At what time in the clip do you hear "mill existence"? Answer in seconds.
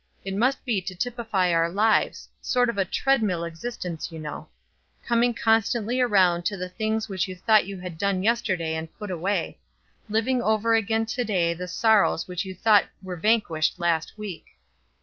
3.21-4.11